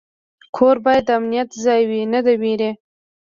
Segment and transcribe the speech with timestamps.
[0.55, 2.71] کور باید د امنیت ځای وي، نه د ویرې.